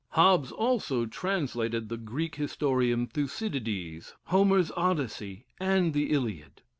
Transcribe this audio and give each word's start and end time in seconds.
Hobbes 0.13 0.51
also 0.51 1.05
translated 1.05 1.87
the 1.87 1.95
Greek 1.95 2.33
historian, 2.33 3.05
Thucydides, 3.05 4.15
Homer's 4.23 4.71
Odyssey, 4.71 5.45
and 5.59 5.93
the 5.93 6.09
Illiad. 6.11 6.63